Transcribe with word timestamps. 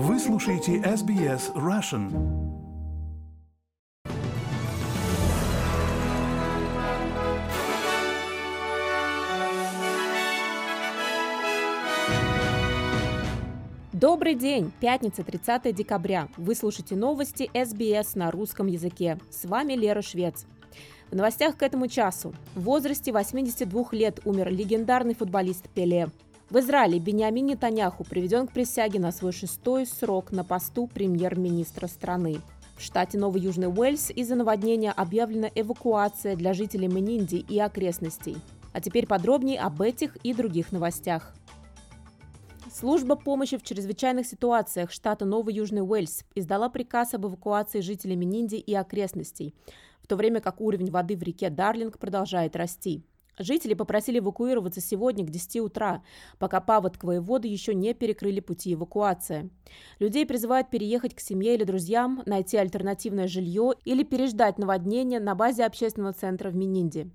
Вы 0.00 0.20
слушаете 0.20 0.76
SBS 0.76 1.52
Russian. 1.56 2.12
Добрый 13.92 14.36
день! 14.36 14.70
Пятница, 14.78 15.24
30 15.24 15.74
декабря. 15.74 16.28
Вы 16.36 16.54
слушаете 16.54 16.94
новости 16.94 17.50
SBS 17.52 18.10
на 18.14 18.30
русском 18.30 18.68
языке. 18.68 19.18
С 19.30 19.46
вами 19.46 19.72
Лера 19.72 20.02
Швец. 20.02 20.46
В 21.10 21.16
новостях 21.16 21.56
к 21.56 21.64
этому 21.64 21.88
часу. 21.88 22.32
В 22.54 22.60
возрасте 22.60 23.10
82 23.10 23.86
лет 23.90 24.20
умер 24.24 24.52
легендарный 24.52 25.16
футболист 25.16 25.68
Пеле. 25.70 26.08
В 26.50 26.58
Израиле 26.60 26.98
Бениамин 26.98 27.44
Нетаньяху 27.44 28.04
приведен 28.04 28.46
к 28.46 28.52
присяге 28.52 28.98
на 28.98 29.12
свой 29.12 29.32
шестой 29.32 29.84
срок 29.84 30.32
на 30.32 30.44
посту 30.44 30.86
премьер-министра 30.86 31.88
страны. 31.88 32.38
В 32.78 32.82
штате 32.82 33.18
Новый 33.18 33.42
Южный 33.42 33.68
Уэльс 33.68 34.10
из-за 34.10 34.34
наводнения 34.34 34.90
объявлена 34.90 35.50
эвакуация 35.54 36.36
для 36.36 36.54
жителей 36.54 36.88
Менинди 36.88 37.36
и 37.36 37.58
окрестностей. 37.58 38.38
А 38.72 38.80
теперь 38.80 39.06
подробнее 39.06 39.60
об 39.60 39.82
этих 39.82 40.16
и 40.22 40.32
других 40.32 40.72
новостях. 40.72 41.34
Служба 42.72 43.14
помощи 43.14 43.58
в 43.58 43.62
чрезвычайных 43.62 44.26
ситуациях 44.26 44.90
штата 44.90 45.26
Новый 45.26 45.52
Южный 45.52 45.82
Уэльс 45.82 46.24
издала 46.34 46.70
приказ 46.70 47.12
об 47.12 47.26
эвакуации 47.26 47.80
жителей 47.80 48.16
Менинди 48.16 48.56
и 48.56 48.74
окрестностей, 48.74 49.54
в 50.00 50.06
то 50.06 50.16
время 50.16 50.40
как 50.40 50.62
уровень 50.62 50.90
воды 50.90 51.14
в 51.14 51.22
реке 51.22 51.50
Дарлинг 51.50 51.98
продолжает 51.98 52.56
расти. 52.56 53.04
Жители 53.38 53.74
попросили 53.74 54.18
эвакуироваться 54.18 54.80
сегодня 54.80 55.24
к 55.24 55.30
10 55.30 55.60
утра, 55.60 56.02
пока 56.38 56.60
паводковые 56.60 57.20
воды 57.20 57.48
еще 57.48 57.74
не 57.74 57.94
перекрыли 57.94 58.40
пути 58.40 58.74
эвакуации. 58.74 59.50
Людей 59.98 60.26
призывают 60.26 60.70
переехать 60.70 61.14
к 61.14 61.20
семье 61.20 61.54
или 61.54 61.64
друзьям, 61.64 62.22
найти 62.26 62.56
альтернативное 62.56 63.28
жилье 63.28 63.74
или 63.84 64.02
переждать 64.02 64.58
наводнение 64.58 65.20
на 65.20 65.34
базе 65.34 65.64
общественного 65.64 66.12
центра 66.12 66.50
в 66.50 66.56
Мининде. 66.56 67.10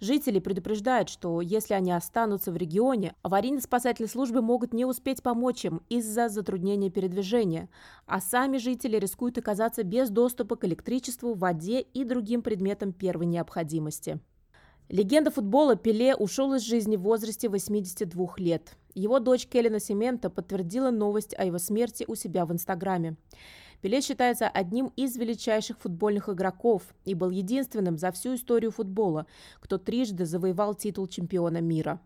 Жители 0.00 0.38
предупреждают, 0.38 1.10
что 1.10 1.42
если 1.42 1.74
они 1.74 1.92
останутся 1.92 2.50
в 2.50 2.56
регионе, 2.56 3.14
аварийно-спасательные 3.22 4.08
службы 4.08 4.40
могут 4.40 4.72
не 4.72 4.86
успеть 4.86 5.22
помочь 5.22 5.66
им 5.66 5.82
из-за 5.90 6.30
затруднения 6.30 6.88
передвижения, 6.88 7.68
а 8.06 8.20
сами 8.20 8.56
жители 8.56 8.96
рискуют 8.96 9.36
оказаться 9.36 9.82
без 9.82 10.08
доступа 10.08 10.56
к 10.56 10.64
электричеству, 10.64 11.34
воде 11.34 11.80
и 11.80 12.04
другим 12.04 12.40
предметам 12.40 12.94
первой 12.94 13.26
необходимости. 13.26 14.20
Легенда 14.90 15.30
футбола 15.30 15.76
Пеле 15.76 16.16
ушел 16.16 16.52
из 16.54 16.62
жизни 16.62 16.96
в 16.96 17.02
возрасте 17.02 17.48
82 17.48 18.26
лет. 18.38 18.76
Его 18.92 19.20
дочь 19.20 19.46
Келлина 19.46 19.78
Семента 19.78 20.30
подтвердила 20.30 20.90
новость 20.90 21.32
о 21.38 21.44
его 21.44 21.58
смерти 21.58 22.04
у 22.08 22.16
себя 22.16 22.44
в 22.44 22.52
Инстаграме. 22.52 23.16
Пеле 23.82 24.00
считается 24.00 24.48
одним 24.48 24.92
из 24.96 25.16
величайших 25.16 25.78
футбольных 25.78 26.28
игроков 26.28 26.82
и 27.04 27.14
был 27.14 27.30
единственным 27.30 27.98
за 27.98 28.10
всю 28.10 28.34
историю 28.34 28.72
футбола, 28.72 29.26
кто 29.60 29.78
трижды 29.78 30.26
завоевал 30.26 30.74
титул 30.74 31.06
чемпиона 31.06 31.60
мира. 31.60 32.00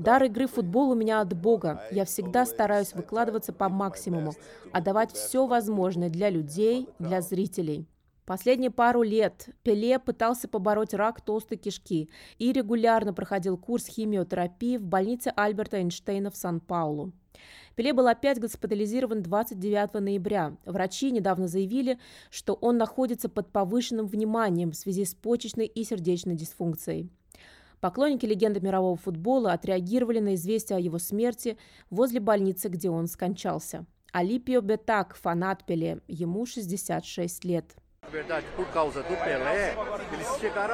Дар 0.00 0.24
игры 0.24 0.48
в 0.48 0.52
футбол 0.54 0.90
у 0.90 0.94
меня 0.96 1.20
от 1.20 1.40
Бога. 1.40 1.84
Я 1.92 2.04
всегда 2.04 2.46
стараюсь 2.46 2.94
выкладываться 2.94 3.52
по 3.52 3.68
максимуму, 3.68 4.32
отдавать 4.72 5.12
все 5.12 5.46
возможное 5.46 6.10
для 6.10 6.30
людей, 6.30 6.88
для 6.98 7.20
зрителей. 7.20 7.86
Последние 8.28 8.70
пару 8.70 9.02
лет 9.02 9.48
Пеле 9.62 9.98
пытался 9.98 10.48
побороть 10.48 10.92
рак 10.92 11.22
толстой 11.22 11.56
кишки 11.56 12.10
и 12.36 12.52
регулярно 12.52 13.14
проходил 13.14 13.56
курс 13.56 13.86
химиотерапии 13.86 14.76
в 14.76 14.84
больнице 14.84 15.32
Альберта 15.34 15.78
Эйнштейна 15.78 16.30
в 16.30 16.36
Сан-Паулу. 16.36 17.12
Пеле 17.74 17.94
был 17.94 18.06
опять 18.06 18.38
госпитализирован 18.38 19.22
29 19.22 19.94
ноября. 20.02 20.58
Врачи 20.66 21.10
недавно 21.10 21.48
заявили, 21.48 21.98
что 22.28 22.52
он 22.52 22.76
находится 22.76 23.30
под 23.30 23.50
повышенным 23.50 24.06
вниманием 24.06 24.72
в 24.72 24.76
связи 24.76 25.06
с 25.06 25.14
почечной 25.14 25.64
и 25.64 25.82
сердечной 25.82 26.34
дисфункцией. 26.34 27.08
Поклонники 27.80 28.26
легенды 28.26 28.60
мирового 28.60 28.96
футбола 28.98 29.52
отреагировали 29.52 30.18
на 30.18 30.34
известие 30.34 30.76
о 30.76 30.80
его 30.80 30.98
смерти 30.98 31.56
возле 31.88 32.20
больницы, 32.20 32.68
где 32.68 32.90
он 32.90 33.06
скончался. 33.06 33.86
Алипио 34.12 34.60
Бетак, 34.60 35.16
фанат 35.16 35.64
Пеле, 35.64 36.02
ему 36.08 36.44
66 36.44 37.44
лет. 37.46 37.74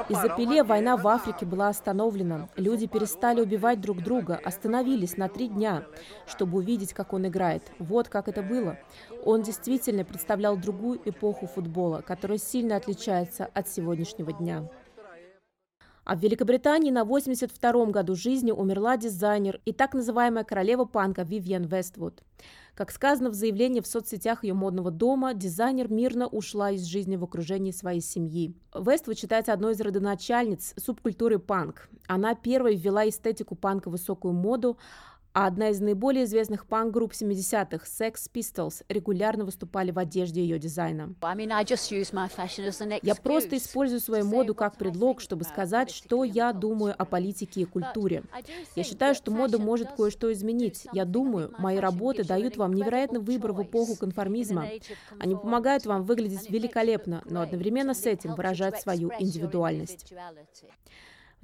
Из-за 0.08 0.28
Пеле 0.36 0.62
война 0.62 0.96
в 0.96 1.08
Африке 1.08 1.44
была 1.44 1.68
остановлена. 1.68 2.48
Люди 2.56 2.86
перестали 2.86 3.40
убивать 3.40 3.80
друг 3.80 4.02
друга, 4.02 4.40
остановились 4.44 5.16
на 5.16 5.28
три 5.28 5.48
дня, 5.48 5.84
чтобы 6.26 6.58
увидеть, 6.58 6.94
как 6.94 7.12
он 7.12 7.26
играет. 7.26 7.62
Вот 7.78 8.08
как 8.08 8.28
это 8.28 8.42
было. 8.42 8.78
Он 9.24 9.42
действительно 9.42 10.04
представлял 10.04 10.56
другую 10.56 11.00
эпоху 11.04 11.46
футбола, 11.46 12.02
которая 12.02 12.38
сильно 12.38 12.76
отличается 12.76 13.48
от 13.52 13.68
сегодняшнего 13.68 14.32
дня. 14.32 14.68
А 16.04 16.16
в 16.16 16.20
Великобритании 16.20 16.90
на 16.90 17.02
82-м 17.02 17.90
году 17.90 18.14
жизни 18.14 18.52
умерла 18.52 18.96
дизайнер 18.96 19.60
и 19.64 19.72
так 19.72 19.94
называемая 19.94 20.44
королева 20.44 20.84
панка 20.84 21.22
Вивьен 21.22 21.64
Вествуд. 21.64 22.22
Как 22.74 22.90
сказано 22.90 23.30
в 23.30 23.34
заявлении 23.34 23.80
в 23.80 23.86
соцсетях 23.86 24.42
ее 24.42 24.52
модного 24.52 24.90
дома, 24.90 25.32
дизайнер 25.32 25.90
мирно 25.90 26.26
ушла 26.26 26.72
из 26.72 26.82
жизни 26.84 27.14
в 27.16 27.22
окружении 27.22 27.70
своей 27.70 28.00
семьи. 28.00 28.52
Вествуд 28.74 29.16
считается 29.16 29.52
одной 29.52 29.74
из 29.74 29.80
родоначальниц 29.80 30.74
субкультуры 30.76 31.38
панк. 31.38 31.88
Она 32.08 32.34
первой 32.34 32.74
ввела 32.74 33.08
эстетику 33.08 33.54
панка 33.54 33.88
в 33.88 33.92
высокую 33.92 34.34
моду, 34.34 34.76
а 35.34 35.48
одна 35.48 35.70
из 35.70 35.80
наиболее 35.80 36.24
известных 36.24 36.64
панк-групп 36.64 37.12
70-х, 37.12 37.84
Sex 37.84 38.30
Pistols, 38.32 38.84
регулярно 38.88 39.44
выступали 39.44 39.90
в 39.90 39.98
одежде 39.98 40.40
ее 40.40 40.60
дизайна. 40.60 41.12
Я 43.02 43.14
просто 43.16 43.56
использую 43.56 44.00
свою 44.00 44.24
моду 44.24 44.54
как 44.54 44.76
предлог, 44.76 45.20
чтобы 45.20 45.44
сказать, 45.44 45.90
что 45.90 46.22
я 46.22 46.52
думаю 46.52 46.94
о 46.96 47.04
политике 47.04 47.62
и 47.62 47.64
культуре. 47.64 48.22
Я 48.76 48.84
считаю, 48.84 49.16
что 49.16 49.32
мода 49.32 49.58
может 49.58 49.90
кое-что 49.92 50.32
изменить. 50.32 50.86
Я 50.92 51.04
думаю, 51.04 51.52
мои 51.58 51.78
работы 51.78 52.22
дают 52.24 52.56
вам 52.56 52.72
невероятный 52.72 53.20
выбор 53.20 53.52
в 53.52 53.62
эпоху 53.62 53.96
конформизма. 53.96 54.68
Они 55.18 55.34
помогают 55.34 55.84
вам 55.84 56.04
выглядеть 56.04 56.48
великолепно, 56.48 57.22
но 57.24 57.40
одновременно 57.40 57.94
с 57.94 58.06
этим 58.06 58.36
выражать 58.36 58.80
свою 58.80 59.10
индивидуальность. 59.18 60.14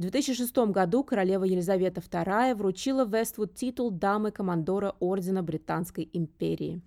В 0.00 0.02
2006 0.02 0.56
году 0.72 1.04
королева 1.04 1.44
Елизавета 1.44 2.00
II 2.00 2.54
вручила 2.54 3.04
Вествуд 3.04 3.54
титул 3.54 3.90
дамы-командора 3.90 4.96
Ордена 4.98 5.42
Британской 5.42 6.08
империи. 6.14 6.80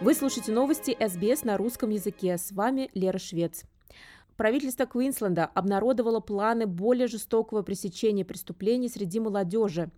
Вы 0.00 0.14
слушаете 0.14 0.52
новости 0.52 0.96
СБС 1.04 1.42
на 1.42 1.56
русском 1.56 1.90
языке. 1.90 2.38
С 2.38 2.52
вами 2.52 2.88
Лера 2.94 3.18
Швец. 3.18 3.64
Правительство 4.36 4.84
Квинсленда 4.84 5.46
обнародовало 5.46 6.20
планы 6.20 6.66
более 6.66 7.06
жестокого 7.06 7.62
пресечения 7.62 8.24
преступлений 8.24 8.88
среди 8.88 9.18
молодежи 9.18 9.90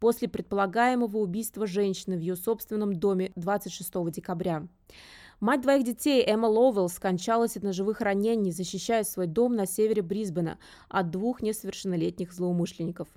после 0.00 0.28
предполагаемого 0.28 1.18
убийства 1.18 1.66
женщины 1.66 2.16
в 2.16 2.20
ее 2.20 2.36
собственном 2.36 2.94
доме 2.94 3.32
26 3.36 4.10
декабря. 4.10 4.66
Мать 5.40 5.60
двоих 5.60 5.84
детей 5.84 6.24
Эмма 6.24 6.46
Ловелл 6.46 6.88
скончалась 6.88 7.56
от 7.56 7.64
ножевых 7.64 8.00
ранений, 8.00 8.52
защищая 8.52 9.04
свой 9.04 9.26
дом 9.26 9.56
на 9.56 9.66
севере 9.66 10.00
Брисбена 10.00 10.56
от 10.88 11.10
двух 11.10 11.42
несовершеннолетних 11.42 12.32
злоумышленников. 12.32 13.08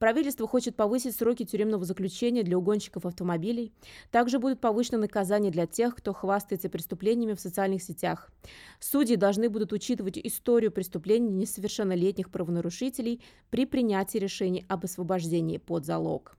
Правительство 0.00 0.48
хочет 0.48 0.76
повысить 0.76 1.14
сроки 1.14 1.44
тюремного 1.44 1.84
заключения 1.84 2.42
для 2.42 2.56
угонщиков 2.56 3.04
автомобилей. 3.04 3.70
Также 4.10 4.38
будут 4.38 4.58
повышены 4.58 4.96
наказания 4.96 5.50
для 5.50 5.66
тех, 5.66 5.94
кто 5.94 6.14
хвастается 6.14 6.70
преступлениями 6.70 7.34
в 7.34 7.40
социальных 7.40 7.82
сетях. 7.82 8.32
Судьи 8.78 9.16
должны 9.16 9.50
будут 9.50 9.74
учитывать 9.74 10.16
историю 10.16 10.72
преступлений 10.72 11.28
несовершеннолетних 11.28 12.30
правонарушителей 12.30 13.22
при 13.50 13.66
принятии 13.66 14.16
решений 14.16 14.64
об 14.70 14.86
освобождении 14.86 15.58
под 15.58 15.84
залог. 15.84 16.34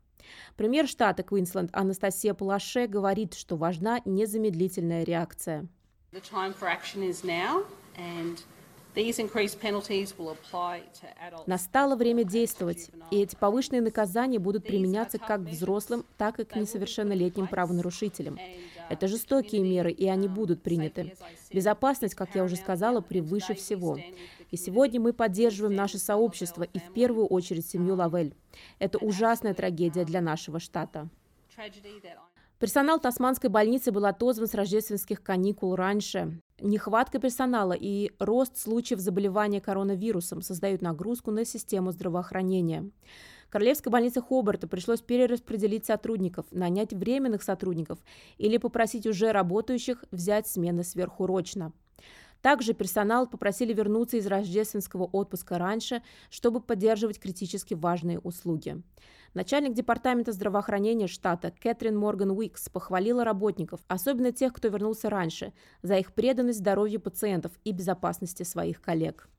Премьер 0.58 0.88
штата 0.88 1.22
Квинсленд 1.22 1.70
Анастасия 1.72 2.34
Палаше 2.34 2.88
говорит, 2.88 3.36
что 3.36 3.58
важна 3.58 4.02
незамедлительная 4.06 5.04
реакция. 5.04 5.68
The 6.12 6.22
time 6.22 6.56
for 6.60 6.68
action 6.68 7.04
is 7.08 7.24
now, 7.24 7.64
and 7.96 8.40
Настало 11.48 11.96
время 11.96 12.24
действовать, 12.24 12.90
и 13.10 13.22
эти 13.22 13.36
повышенные 13.36 13.82
наказания 13.82 14.40
будут 14.40 14.66
применяться 14.66 15.18
как 15.18 15.46
к 15.46 15.50
взрослым, 15.50 16.06
так 16.18 16.40
и 16.40 16.44
к 16.44 16.56
несовершеннолетним 16.56 17.48
правонарушителям. 17.48 18.38
Это 18.90 19.08
жестокие 19.08 19.62
меры, 19.62 19.92
и 19.92 20.08
они 20.08 20.28
будут 20.28 20.62
приняты. 20.62 21.16
Безопасность, 21.54 22.16
как 22.16 22.36
я 22.36 22.44
уже 22.44 22.58
сказала, 22.58 23.00
превыше 23.02 23.54
всего. 23.54 23.98
И 24.50 24.58
сегодня 24.58 25.00
мы 25.00 25.14
поддерживаем 25.14 25.76
наше 25.76 25.98
сообщество 25.98 26.64
и 26.64 26.80
в 26.80 26.92
первую 26.94 27.28
очередь 27.28 27.66
семью 27.66 27.96
Лавель. 27.96 28.36
Это 28.80 28.98
ужасная 28.98 29.54
трагедия 29.54 30.04
для 30.04 30.20
нашего 30.20 30.60
штата. 30.60 31.08
Персонал 32.60 33.00
Тасманской 33.00 33.50
больницы 33.50 33.92
был 33.92 34.06
отозван 34.06 34.48
с 34.48 34.54
рождественских 34.54 35.24
каникул 35.24 35.76
раньше. 35.76 36.40
Нехватка 36.64 37.18
персонала 37.18 37.74
и 37.74 38.12
рост 38.20 38.56
случаев 38.56 39.00
заболевания 39.00 39.60
коронавирусом 39.60 40.44
создают 40.44 40.84
нагрузку 40.84 41.32
на 41.32 41.44
систему 41.44 41.92
здравоохранения. 41.92 42.92
Королевской 43.50 43.92
больнице 43.92 44.22
Хобарта 44.22 44.68
пришлось 44.68 45.02
перераспределить 45.02 45.88
сотрудников, 45.88 46.46
нанять 46.52 46.94
временных 46.94 47.42
сотрудников 47.42 47.98
или 48.38 48.58
попросить 48.58 49.08
уже 49.08 49.32
работающих 49.32 50.06
взять 50.12 50.48
смены 50.48 50.84
сверхурочно. 50.84 51.74
Также 52.42 52.74
персонал 52.74 53.28
попросили 53.28 53.74
вернуться 53.74 54.18
из 54.18 54.26
рождественского 54.28 55.04
отпуска 55.06 55.58
раньше, 55.58 56.02
чтобы 56.30 56.60
поддерживать 56.60 57.20
критически 57.20 57.74
важные 57.74 58.20
услуги. 58.20 58.82
Начальник 59.34 59.74
департамента 59.74 60.34
здравоохранения 60.34 61.08
штата 61.08 61.54
Кэтрин 61.58 61.98
Морган 61.98 62.32
Уикс 62.32 62.68
похвалила 62.68 63.24
работников, 63.24 63.80
особенно 63.88 64.32
тех, 64.32 64.52
кто 64.54 64.68
вернулся 64.68 65.10
раньше, 65.10 65.54
за 65.82 65.98
их 65.98 66.14
преданность 66.14 66.60
здоровью 66.60 67.00
пациентов 67.00 67.54
и 67.64 67.72
безопасности 67.72 68.44
своих 68.44 68.82
коллег. 68.82 69.30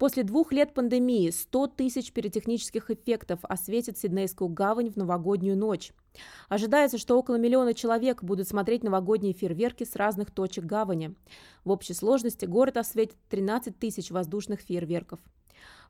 После 0.00 0.22
двух 0.22 0.50
лет 0.50 0.72
пандемии 0.72 1.28
100 1.28 1.66
тысяч 1.66 2.10
пиротехнических 2.14 2.90
эффектов 2.90 3.40
осветит 3.42 3.98
Сиднейскую 3.98 4.48
гавань 4.48 4.88
в 4.88 4.96
новогоднюю 4.96 5.58
ночь. 5.58 5.92
Ожидается, 6.48 6.96
что 6.96 7.18
около 7.18 7.36
миллиона 7.36 7.74
человек 7.74 8.24
будут 8.24 8.48
смотреть 8.48 8.82
новогодние 8.82 9.34
фейерверки 9.34 9.84
с 9.84 9.96
разных 9.96 10.30
точек 10.30 10.64
гавани. 10.64 11.14
В 11.64 11.70
общей 11.70 11.92
сложности 11.92 12.46
город 12.46 12.78
осветит 12.78 13.18
13 13.28 13.78
тысяч 13.78 14.10
воздушных 14.10 14.60
фейерверков. 14.60 15.20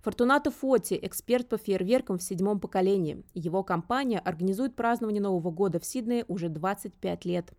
Фортунато 0.00 0.50
Фоти– 0.50 0.98
эксперт 1.02 1.48
по 1.48 1.56
фейерверкам 1.56 2.18
в 2.18 2.22
седьмом 2.24 2.58
поколении. 2.58 3.22
Его 3.34 3.62
компания 3.62 4.18
организует 4.18 4.74
празднование 4.74 5.22
Нового 5.22 5.52
года 5.52 5.78
в 5.78 5.84
Сиднее 5.84 6.24
уже 6.26 6.48
25 6.48 7.24
лет. 7.26 7.52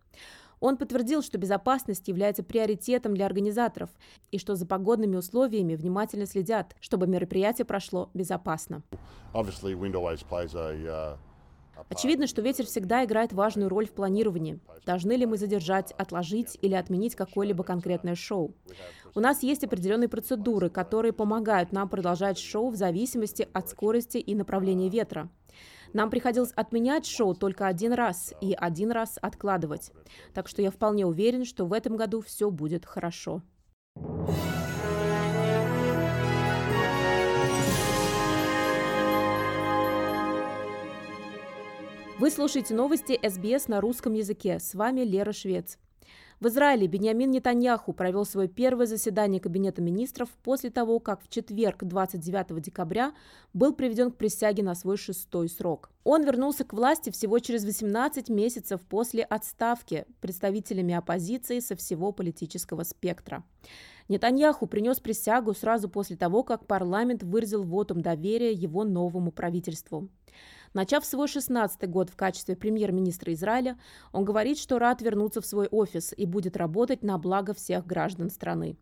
Он 0.62 0.76
подтвердил, 0.76 1.22
что 1.22 1.38
безопасность 1.38 2.06
является 2.06 2.44
приоритетом 2.44 3.14
для 3.14 3.26
организаторов 3.26 3.90
и 4.30 4.38
что 4.38 4.54
за 4.54 4.64
погодными 4.64 5.16
условиями 5.16 5.74
внимательно 5.74 6.24
следят, 6.24 6.76
чтобы 6.80 7.08
мероприятие 7.08 7.64
прошло 7.64 8.10
безопасно. 8.14 8.84
Очевидно, 11.88 12.28
что 12.28 12.42
ветер 12.42 12.64
всегда 12.66 13.04
играет 13.04 13.32
важную 13.32 13.68
роль 13.68 13.88
в 13.88 13.90
планировании. 13.92 14.60
Должны 14.86 15.14
ли 15.14 15.26
мы 15.26 15.36
задержать, 15.36 15.90
отложить 15.92 16.56
или 16.62 16.74
отменить 16.74 17.16
какое-либо 17.16 17.64
конкретное 17.64 18.14
шоу? 18.14 18.54
У 19.16 19.20
нас 19.20 19.42
есть 19.42 19.64
определенные 19.64 20.08
процедуры, 20.08 20.70
которые 20.70 21.12
помогают 21.12 21.72
нам 21.72 21.88
продолжать 21.88 22.38
шоу 22.38 22.70
в 22.70 22.76
зависимости 22.76 23.48
от 23.52 23.68
скорости 23.68 24.18
и 24.18 24.36
направления 24.36 24.88
ветра. 24.88 25.28
Нам 25.92 26.10
приходилось 26.10 26.52
отменять 26.52 27.06
шоу 27.06 27.34
только 27.34 27.66
один 27.66 27.92
раз 27.92 28.32
и 28.40 28.52
один 28.52 28.90
раз 28.90 29.18
откладывать. 29.20 29.92
Так 30.34 30.48
что 30.48 30.62
я 30.62 30.70
вполне 30.70 31.06
уверен, 31.06 31.44
что 31.44 31.66
в 31.66 31.72
этом 31.72 31.96
году 31.96 32.20
все 32.20 32.50
будет 32.50 32.86
хорошо. 32.86 33.42
Вы 42.18 42.30
слушаете 42.30 42.74
новости 42.74 43.18
СБС 43.20 43.66
на 43.66 43.80
русском 43.80 44.12
языке. 44.12 44.60
С 44.60 44.74
вами 44.74 45.00
Лера 45.00 45.32
Швец. 45.32 45.76
В 46.42 46.48
Израиле 46.48 46.88
Беньямин 46.88 47.30
Нетаньяху 47.30 47.92
провел 47.92 48.24
свое 48.24 48.48
первое 48.48 48.86
заседание 48.86 49.40
Кабинета 49.40 49.80
министров 49.80 50.28
после 50.42 50.70
того, 50.70 50.98
как 50.98 51.22
в 51.22 51.28
четверг 51.28 51.84
29 51.84 52.60
декабря 52.60 53.12
был 53.54 53.72
приведен 53.72 54.10
к 54.10 54.16
присяге 54.16 54.64
на 54.64 54.74
свой 54.74 54.96
шестой 54.96 55.48
срок. 55.48 55.90
Он 56.02 56.24
вернулся 56.24 56.64
к 56.64 56.72
власти 56.72 57.10
всего 57.10 57.38
через 57.38 57.64
18 57.64 58.28
месяцев 58.28 58.80
после 58.80 59.22
отставки 59.22 60.04
представителями 60.20 60.94
оппозиции 60.94 61.60
со 61.60 61.76
всего 61.76 62.10
политического 62.10 62.82
спектра. 62.82 63.44
Нетаньяху 64.08 64.66
принес 64.66 64.98
присягу 64.98 65.54
сразу 65.54 65.88
после 65.88 66.16
того, 66.16 66.42
как 66.42 66.66
парламент 66.66 67.22
выразил 67.22 67.62
вотум 67.62 68.02
доверия 68.02 68.50
его 68.50 68.82
новому 68.82 69.30
правительству. 69.30 70.08
Начав 70.74 71.04
свой 71.04 71.26
16-й 71.26 71.86
год 71.86 72.08
в 72.08 72.16
качестве 72.16 72.56
премьер-министра 72.56 73.32
Израиля, 73.34 73.78
он 74.10 74.24
говорит, 74.24 74.58
что 74.58 74.78
рад 74.78 75.02
вернуться 75.02 75.42
в 75.42 75.46
свой 75.46 75.66
офис 75.68 76.14
и 76.16 76.24
будет 76.24 76.56
работать 76.56 77.02
на 77.02 77.18
благо 77.18 77.52
всех 77.52 77.86
граждан 77.86 78.30
страны. 78.30 78.76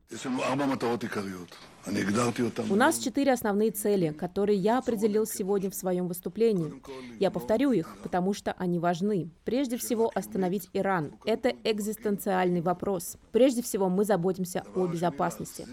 У 2.68 2.76
нас 2.76 2.98
четыре 2.98 3.32
основные 3.32 3.70
цели, 3.70 4.10
которые 4.10 4.58
я 4.58 4.78
определил 4.78 5.26
сегодня 5.26 5.70
в 5.70 5.74
своем 5.74 6.08
выступлении. 6.08 6.74
Я 7.18 7.30
повторю 7.30 7.72
их, 7.72 7.96
потому 8.02 8.34
что 8.34 8.52
они 8.52 8.78
важны. 8.78 9.30
Прежде 9.44 9.76
всего, 9.76 10.10
остановить 10.14 10.68
Иран. 10.72 11.12
Это 11.24 11.54
экзистенциальный 11.64 12.60
вопрос. 12.60 13.16
Прежде 13.32 13.62
всего, 13.62 13.88
мы 13.88 14.04
заботимся 14.04 14.62
о 14.74 14.86
безопасности. 14.86 15.66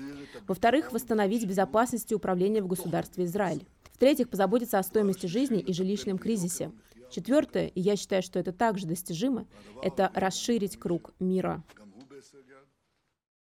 Во-вторых, 0.47 0.93
восстановить 0.93 1.45
безопасность 1.45 2.11
и 2.11 2.15
управление 2.15 2.63
в 2.63 2.67
государстве 2.67 3.25
Израиль. 3.25 3.67
В-третьих, 3.97 4.29
позаботиться 4.29 4.77
о 4.77 4.83
стоимости 4.83 5.25
жизни 5.25 5.59
и 5.59 5.73
жилищном 5.73 6.19
кризисе. 6.19 6.71
Четвертое, 7.09 7.69
и 7.69 7.81
я 7.81 7.95
считаю, 7.95 8.21
что 8.21 8.37
это 8.37 8.53
также 8.53 8.85
достижимо, 8.85 9.47
это 9.81 10.11
расширить 10.13 10.77
круг 10.77 11.15
мира. 11.19 11.63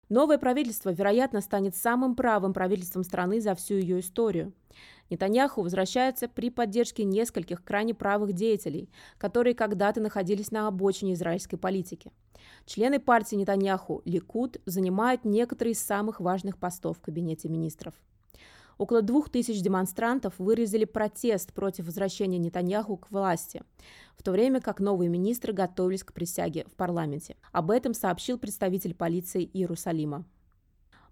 Новое 0.08 0.38
правительство, 0.38 0.88
вероятно, 0.88 1.43
станет 1.43 1.76
самым 1.76 2.17
правым 2.17 2.55
правительством 2.55 3.05
страны 3.05 3.43
за 3.43 3.55
всю 3.55 3.75
ее 3.75 4.00
историю. 4.00 4.55
Нетаньяху 5.11 5.61
возвращается 5.61 6.26
при 6.26 6.49
поддержке 6.49 7.05
нескольких 7.05 7.62
крайне 7.62 7.93
правых 7.93 8.32
деятелей, 8.32 8.88
которые 9.19 9.55
когда-то 9.55 10.00
находились 10.00 10.52
на 10.52 10.69
обочине 10.69 11.12
израильской 11.12 11.59
политики. 11.59 12.11
Члены 12.64 12.99
партии 12.99 13.37
Нетаньяху, 13.37 14.00
Ликуд, 14.06 14.56
занимают 14.64 15.26
некоторые 15.26 15.73
из 15.73 15.81
самых 15.81 16.19
важных 16.19 16.56
постов 16.56 16.97
в 16.97 17.02
кабинете 17.02 17.50
министров. 17.50 17.93
Около 18.78 19.00
двух 19.00 19.31
тысяч 19.31 19.62
демонстрантов 19.62 20.34
выразили 20.38 20.84
протест 20.84 21.52
против 21.52 21.87
возвращения 21.87 22.38
Нетаньяху 22.38 22.99
к 22.99 23.11
власти, 23.11 23.62
в 24.17 24.23
то 24.23 24.32
время 24.32 24.61
как 24.61 24.81
новые 24.81 25.08
министры 25.08 25.52
готовились 25.52 26.05
к 26.05 26.12
присяге 26.12 26.67
в 26.70 26.76
парламенте. 26.76 27.37
Об 27.52 27.70
этом 27.70 27.94
сообщил 27.94 28.38
представитель 28.38 28.94
полиции 28.94 29.49
Иерусалима. 29.52 30.26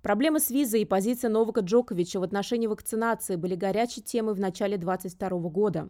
Проблемы 0.05 0.38
с 0.38 0.50
визой 0.50 0.82
и 0.82 0.84
позиция 0.84 1.31
Новака 1.31 1.62
Джоковича 1.62 2.20
в 2.20 2.25
отношении 2.25 2.66
вакцинации 2.66 3.37
были 3.37 3.55
горячей 3.55 4.02
темой 4.02 4.34
в 4.34 4.38
начале 4.38 4.76
2022 4.76 5.49
года. 5.49 5.88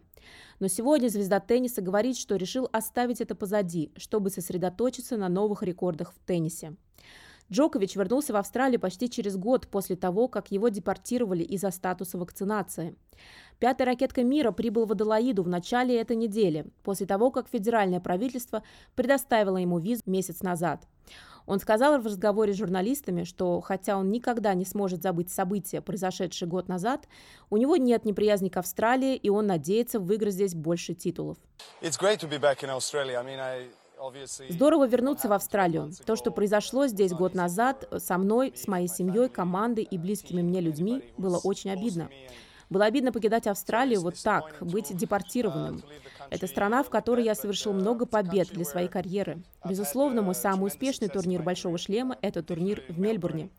Но 0.61 0.69
сегодня 0.69 1.09
звезда 1.09 1.41
тенниса 1.41 1.81
говорит, 1.81 2.15
что 2.15 2.37
решил 2.37 2.69
оставить 2.71 3.19
это 3.19 3.35
позади, 3.35 3.91
чтобы 3.97 4.29
сосредоточиться 4.29 5.17
на 5.17 5.27
новых 5.27 5.63
рекордах 5.63 6.13
в 6.13 6.25
теннисе. 6.25 6.77
Джокович 7.51 7.95
вернулся 7.95 8.33
в 8.33 8.37
Австралию 8.37 8.79
почти 8.79 9.09
через 9.09 9.37
год 9.37 9.67
после 9.67 9.95
того, 9.95 10.27
как 10.27 10.51
его 10.51 10.69
депортировали 10.69 11.43
из-за 11.43 11.71
статуса 11.71 12.17
вакцинации. 12.17 12.95
Пятая 13.59 13.85
ракетка 13.85 14.23
мира 14.23 14.51
прибыл 14.51 14.85
в 14.85 14.91
Адалаиду 14.91 15.43
в 15.43 15.47
начале 15.47 15.99
этой 15.99 16.15
недели, 16.15 16.65
после 16.83 17.05
того, 17.05 17.31
как 17.31 17.47
федеральное 17.47 17.99
правительство 17.99 18.63
предоставило 18.95 19.57
ему 19.57 19.79
визу 19.79 20.01
месяц 20.05 20.41
назад. 20.41 20.87
Он 21.45 21.59
сказал 21.59 21.99
в 21.99 22.05
разговоре 22.05 22.53
с 22.53 22.57
журналистами, 22.57 23.23
что 23.23 23.61
хотя 23.61 23.97
он 23.97 24.09
никогда 24.09 24.53
не 24.55 24.65
сможет 24.65 25.03
забыть 25.03 25.29
события, 25.29 25.79
произошедшие 25.79 26.49
год 26.49 26.67
назад, 26.67 27.07
у 27.51 27.57
него 27.57 27.77
нет 27.77 28.03
неприязни 28.03 28.49
к 28.49 28.57
Австралии, 28.57 29.15
и 29.15 29.29
он 29.29 29.45
надеется 29.45 29.99
выиграть 29.99 30.33
здесь 30.33 30.55
больше 30.55 30.95
титулов. 30.95 31.37
Здорово 34.49 34.87
вернуться 34.87 35.27
в 35.27 35.33
Австралию. 35.33 35.91
То, 36.05 36.15
что 36.15 36.31
произошло 36.31 36.87
здесь 36.87 37.11
год 37.13 37.33
назад 37.33 37.87
со 37.97 38.17
мной, 38.17 38.53
с 38.55 38.67
моей 38.67 38.87
семьей, 38.87 39.29
командой 39.29 39.83
и 39.83 39.97
близкими 39.97 40.41
мне 40.41 40.61
людьми, 40.61 41.03
было 41.17 41.37
очень 41.37 41.71
обидно. 41.71 42.09
Было 42.69 42.85
обидно 42.85 43.11
покидать 43.11 43.47
Австралию 43.47 44.01
вот 44.01 44.15
так, 44.21 44.57
быть 44.59 44.95
депортированным. 44.95 45.83
Это 46.31 46.47
страна, 46.47 46.83
в 46.83 46.89
которой 46.89 47.23
я 47.23 47.35
совершил 47.35 47.73
много 47.73 48.05
побед 48.05 48.49
для 48.49 48.65
своей 48.65 48.87
карьеры. 48.87 49.43
Безусловно, 49.63 50.21
мой 50.23 50.35
самый 50.35 50.67
успешный 50.67 51.07
турнир 51.07 51.43
«Большого 51.43 51.77
шлема»— 51.77 52.17
это 52.21 52.41
турнир 52.41 52.83
в 52.89 52.99
Мельбурне. 52.99 53.49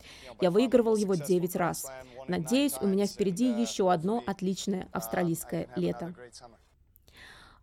Я 0.40 0.50
выигрывал 0.50 0.96
его 0.96 1.14
9 1.14 1.54
раз. 1.56 1.86
Надеюсь, 2.26 2.74
у 2.80 2.86
меня 2.86 3.06
впереди 3.06 3.48
еще 3.48 3.92
одно 3.92 4.22
отличное 4.26 4.88
австралийское 4.92 5.68
лето. 5.76 6.14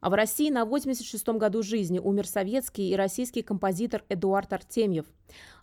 А 0.04 0.10
в 0.10 0.16
России 0.16 0.50
на 0.50 0.64
86-м 0.64 1.38
году 1.38 1.64
жизни 1.64 1.98
умер 1.98 2.28
советский 2.28 2.90
и 2.90 2.96
российский 2.98 3.42
композитор 3.42 4.04
Эдуард 4.10 4.52
Артемьев. 4.52 5.06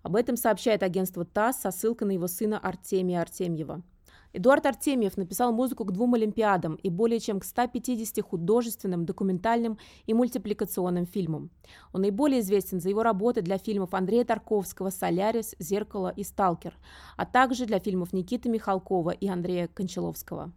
Об 0.02 0.16
этом 0.16 0.38
сообщает 0.38 0.82
агентство 0.82 1.26
ТАСС 1.26 1.60
со 1.60 1.70
ссылкой 1.70 2.08
на 2.08 2.12
его 2.12 2.26
сына 2.26 2.58
Артемия 2.58 3.20
Артемьева. 3.20 3.82
Эдуард 4.32 4.64
Артемьев 4.64 5.18
написал 5.18 5.52
музыку 5.52 5.84
к 5.84 5.92
двум 5.92 6.14
Олимпиадам 6.14 6.76
и 6.76 6.88
более 6.88 7.20
чем 7.20 7.38
к 7.38 7.44
150 7.44 8.24
художественным, 8.24 9.04
документальным 9.04 9.76
и 10.06 10.14
мультипликационным 10.14 11.04
фильмам. 11.04 11.50
Он 11.92 12.00
наиболее 12.00 12.40
известен 12.40 12.80
за 12.80 12.88
его 12.88 13.02
работы 13.02 13.42
для 13.42 13.58
фильмов 13.58 13.92
Андрея 13.92 14.24
Тарковского 14.24 14.88
«Солярис», 14.88 15.54
«Зеркало» 15.58 16.14
и 16.16 16.24
«Сталкер», 16.24 16.72
а 17.18 17.26
также 17.26 17.66
для 17.66 17.78
фильмов 17.78 18.14
Никиты 18.14 18.48
Михалкова 18.48 19.10
и 19.10 19.28
Андрея 19.28 19.68
Кончаловского. 19.68 20.50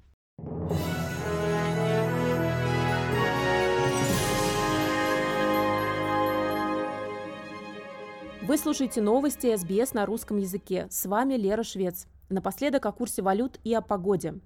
Вы 8.45 8.57
слушаете 8.57 8.99
новости 8.99 9.55
СБС 9.55 9.93
на 9.93 10.05
русском 10.05 10.35
языке. 10.35 10.87
С 10.89 11.05
вами 11.05 11.35
Лера 11.35 11.63
Швец. 11.63 12.07
Напоследок 12.27 12.85
о 12.85 12.91
курсе 12.91 13.21
валют 13.21 13.57
и 13.63 13.73
о 13.73 13.79
погоде. 13.79 14.41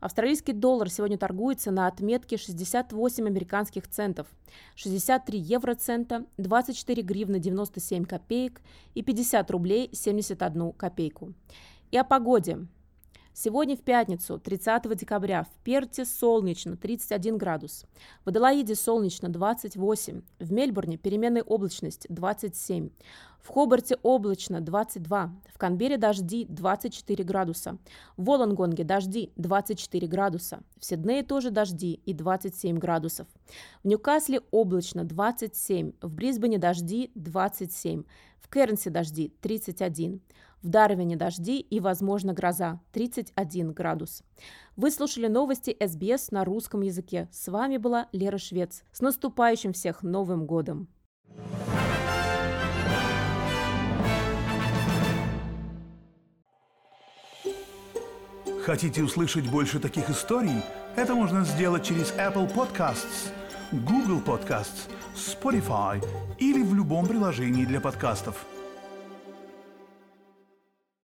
Австралийский 0.00 0.54
доллар 0.54 0.88
сегодня 0.88 1.18
торгуется 1.18 1.70
на 1.70 1.86
отметке 1.86 2.38
68 2.38 3.26
американских 3.26 3.88
центов, 3.88 4.26
63 4.74 5.38
евроцента, 5.38 6.24
24 6.38 7.02
гривны 7.02 7.40
97 7.40 8.06
копеек 8.06 8.62
и 8.94 9.02
50 9.02 9.50
рублей 9.50 9.90
71 9.92 10.72
копейку. 10.72 11.34
И 11.90 11.98
о 11.98 12.04
погоде. 12.04 12.66
Сегодня 13.34 13.76
в 13.76 13.80
пятницу, 13.80 14.38
30 14.38 14.94
декабря, 14.94 15.44
в 15.44 15.64
Перте 15.64 16.04
солнечно 16.04 16.76
31 16.76 17.38
градус, 17.38 17.86
в 18.26 18.28
Аделаиде 18.28 18.74
солнечно 18.74 19.30
28, 19.30 20.20
в 20.38 20.52
Мельбурне 20.52 20.98
переменная 20.98 21.42
облачность 21.42 22.06
27, 22.10 22.90
в 23.40 23.48
Хобарте 23.48 23.96
облачно 24.02 24.60
22, 24.60 25.32
в 25.48 25.58
Канбере 25.58 25.96
дожди 25.96 26.44
24 26.44 27.24
градуса, 27.24 27.78
в 28.18 28.24
Волонгонге 28.24 28.84
дожди 28.84 29.32
24 29.36 30.06
градуса, 30.08 30.60
в 30.78 30.84
Сиднее 30.84 31.22
тоже 31.22 31.50
дожди 31.50 32.02
и 32.04 32.12
27 32.12 32.76
градусов, 32.78 33.26
в 33.82 33.88
Ньюкасле 33.88 34.42
облачно 34.50 35.04
27, 35.04 35.92
в 36.02 36.14
Брисбене 36.14 36.58
дожди 36.58 37.10
27, 37.14 38.04
в 38.40 38.50
Кернсе 38.50 38.90
дожди 38.90 39.32
31, 39.40 40.20
в 40.62 40.68
Дарвине 40.68 41.16
дожди 41.16 41.58
и, 41.58 41.80
возможно, 41.80 42.32
гроза 42.32 42.80
31 42.92 43.72
градус. 43.72 44.22
Вы 44.76 44.90
слушали 44.90 45.26
новости 45.26 45.76
СБС 45.78 46.30
на 46.30 46.44
русском 46.44 46.80
языке. 46.82 47.28
С 47.32 47.48
вами 47.48 47.76
была 47.76 48.08
Лера 48.12 48.38
Швец. 48.38 48.84
С 48.92 49.00
наступающим 49.00 49.72
всех 49.72 50.02
Новым 50.02 50.46
годом! 50.46 50.88
Хотите 58.64 59.02
услышать 59.02 59.50
больше 59.50 59.80
таких 59.80 60.08
историй? 60.08 60.62
Это 60.94 61.16
можно 61.16 61.44
сделать 61.44 61.84
через 61.84 62.12
Apple 62.12 62.52
Podcasts, 62.54 63.32
Google 63.72 64.20
Podcasts, 64.20 64.88
Spotify 65.16 66.00
или 66.38 66.62
в 66.62 66.72
любом 66.72 67.06
приложении 67.06 67.64
для 67.64 67.80
подкастов. 67.80 68.46